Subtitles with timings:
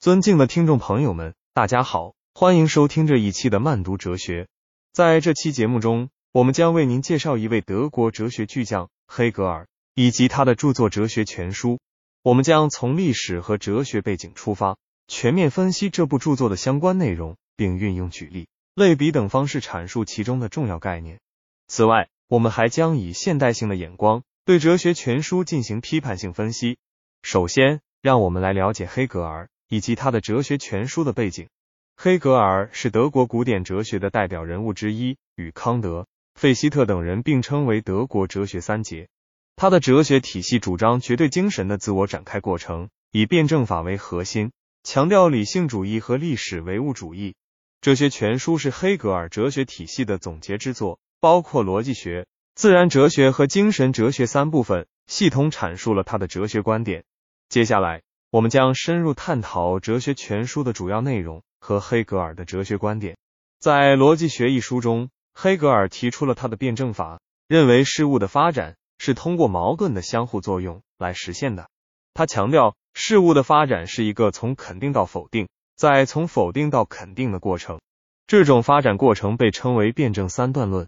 [0.00, 4.48] 尊敬的听众朋友们，大家好，欢迎收听这一期的慢读哲学。
[4.94, 11.72] 在这期节目中，我们将为您介绍一位德国哲学巨匠黑格尔以及他的著作《哲学全书》。
[12.22, 21.20] 我们将从历史和哲学背景出发，全面分析这部著作的相关内容，并运用举例、类比等方式阐述其中的重要概念。
[21.66, 26.78] 此外，我们还将以现代性的眼光对《哲学全书》进行批判性分析。
[27.22, 29.50] 首先，让我们来了解黑格尔。
[29.70, 31.48] 以及他的哲学全书的背景。
[31.96, 39.08] 黑格尔是德国古典哲学的代表人物之一，与康德、费希特等人并称为德国哲学三杰。
[39.54, 44.50] 他的哲学体系主张绝对精神的自我展开过程，以辩证法为核心，
[44.82, 47.36] 强调理性主义和历史唯物主义。
[47.80, 57.04] 哲学全书是黑格尔哲学体系的总结之作，包括逻辑学、自然哲学和精神哲学三部分，系统阐述了他的哲学观点。
[57.48, 58.02] 接下来。
[58.30, 63.16] 我们将深入探讨《哲学全书》的主要内容和黑格尔的哲学观点。
[63.58, 71.68] 在《逻辑学》一书中，黑格尔提出了他的辩证法，认为事物的发展是通过矛盾的相互作用来实现的。
[72.14, 77.80] 他强调，事物的发展是一个从肯定到否定，再从否定到肯定的过程。
[78.28, 80.86] 这种发展过程被称为辩证三段论，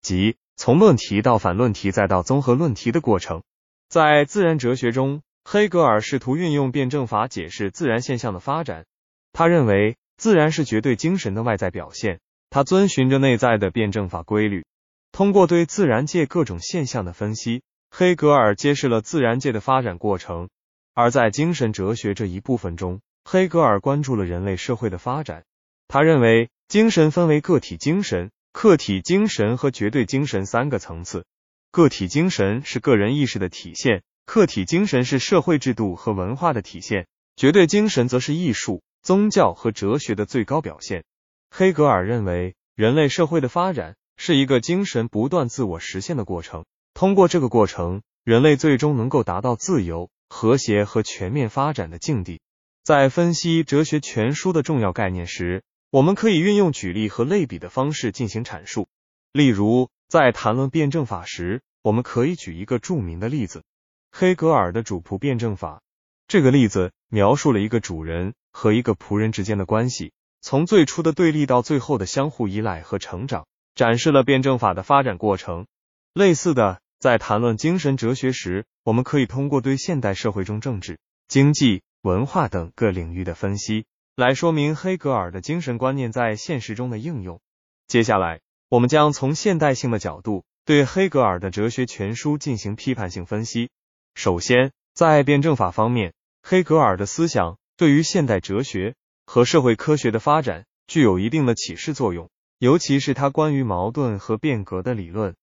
[0.00, 3.42] 即从论题到反论题再到综合论题的过程。
[3.88, 8.86] 在自然哲学中，黑格尔试图运用辩证法解释自然现象的发展。
[9.32, 14.64] 他认为自然是绝对精神的外在表现，他遵循着内在的辩证法规律。
[15.12, 20.48] 通过对自然界各种现象的分析，黑格尔揭示了自然界的发展过程。
[20.94, 25.44] 而在精神哲学这一部分中，黑格尔关注了人类社会的发展。
[25.88, 31.24] 他认为精神分为个体精神、客体精神和绝对精神三个层次。
[31.70, 34.02] 个体精神是个人意识的体现。
[34.26, 41.04] 客体精神是社会制度和文化的体现，绝对精神则是艺术、宗教和哲学的最高表现。
[41.50, 52.40] 黑格尔认为，人类社会的发展是一个精神不断自我实现的过程，通过这个过程，人类最终能够达到自由、和谐和全面发展的境地。
[52.82, 58.88] 在分析《哲学全书》的重要概念时，我们可以运用举例和类比的方式进行阐述。
[59.32, 63.62] 例如，在谈论辩证法时，我们可以举一个著名的例子。
[64.16, 65.82] 黑格尔的主仆辩证法
[66.28, 73.44] 这个例子描述了一个主人和一个仆人之间的关系，从最初的对立到最后的相互依赖和成长，
[73.74, 75.66] 展示了辩证法的发展过程。
[76.12, 87.40] 类似的，在谈论精神哲学时，我们可以通过对现代社会中政治、经济、文化等各领域的分析，来说明黑格尔的精神观念在现实中的应用。
[87.88, 93.70] 接下来，我们将从现代性的角度对黑格尔的哲学全书进行批判性分析。
[94.14, 98.94] 首先，在辩证法方面，黑格尔的思想对于现代哲学
[99.26, 105.34] 和社会科学的发展具有一定的启示作用，尤其是他关于矛盾和变革的理论。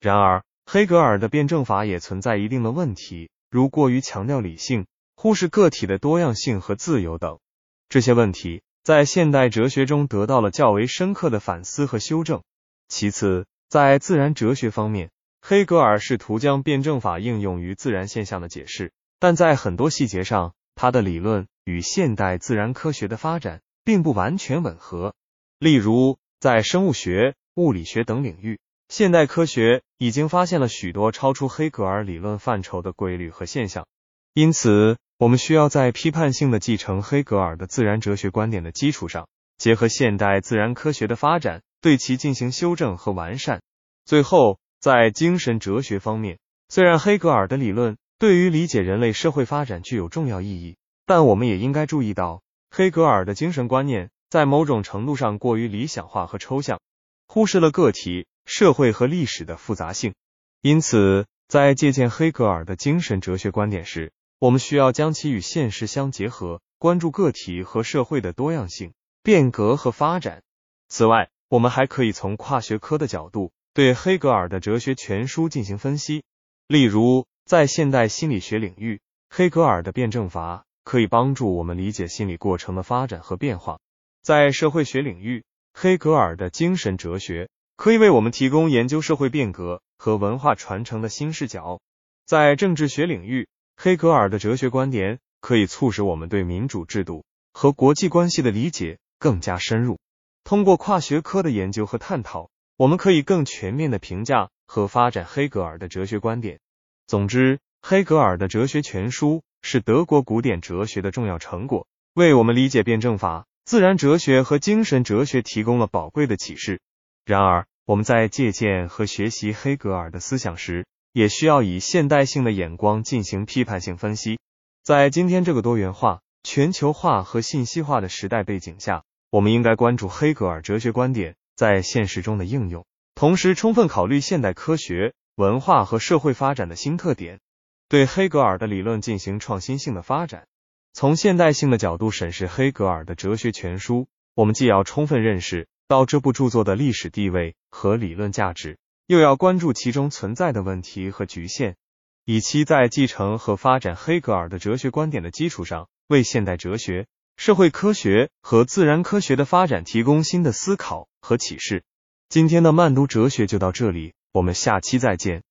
[0.00, 4.86] 然而，黑格尔的辩证法也存在一定的问题，如过于强调理性，
[5.16, 7.40] 忽视个体的多样性和自由等。
[7.88, 12.42] 这些问题在现代哲学中得到了较为深刻的反思和修正。
[12.86, 15.10] 其次，在自然哲学方面，
[15.42, 25.14] 黑格尔试图将辩证法应用于自然现象的解释，但在很多细节上，他的理论与现代自然科学的发展并不完全吻合。
[25.58, 33.86] 例如，在生物学、物理学等领域，现代科学已经发现了许多超出黑格尔理论范畴的规律和现象。
[34.34, 39.26] 因此，我们需要在批判性的继承黑格尔的自然哲学观点的基础上，
[39.56, 43.62] 结合现代自然科学的发展，对其进行修正和完善。
[44.04, 44.58] 最后。
[44.80, 46.38] 在精神哲学方面，
[46.70, 56.80] 虽然黑格尔的理论对于理解人类社会发展具有重要意义，但我们也应该注意到，黑格尔的精神观念在某种程度上过于理想化和抽象，
[57.26, 60.14] 忽视了个体、社会和历史的复杂性。
[60.62, 70.42] 因此，在借鉴黑格尔的精神哲学观点时，我们需要将其与现实相结合，关注个体和社会的多样性、变革和发展。
[70.88, 73.52] 此外，我们还可以从跨学科的角度。
[73.80, 76.22] 对黑格尔的哲学全书进行分析，
[76.68, 79.00] 例如在现代心理学领域，
[79.30, 83.78] 黑格尔的辩证法可以帮助我们理解心理过程的发展和变化；
[84.22, 91.78] 在社会学领域，黑格尔的精神哲学可以为我们提供研究社会变革和文化传承的新视角；
[92.26, 93.48] 在政治学领域，
[93.78, 97.24] 黑格尔的哲学观点可以促使我们对民主制度
[97.54, 99.98] 和国际关系的理解更加深入。
[100.44, 102.49] 通过跨学科的研究和探讨。
[102.80, 106.60] 我们可以更全面的评价和发展黑格尔的哲学观点。
[107.06, 116.80] 总之，黑格尔的哲学全书是德国古典哲学的重要成果，为我们理解辩证法、自然哲学和精神哲学提供了宝贵的启示。
[117.26, 124.38] 然而，我们在借鉴和学习黑格尔的思想时，也需要以现代性的眼光进行批判性分析。
[124.82, 137.38] 在今天这个多元化、全球化和信息化的时代背景下，我们应该关注黑格尔哲学观点在现实中的应用，同时充分考虑现代科学、文化和社会发展的新特点，
[137.86, 140.46] 对黑格尔的理论进行创新性的发展。
[140.94, 151.76] 从现代性的角度审视黑格尔的哲学全书，我们既要充分认识到这部著作的历史地位和理论价值，又要关注其中存在的问题和局限，
[152.24, 157.06] 以期在继承和发展黑格尔的哲学观点的基础上，为现代哲学。
[157.40, 161.84] 社会科学和自然科学的发展提供新的思考和启示。
[162.28, 165.42] 今天的慢读哲学就到这里，我们下期再见。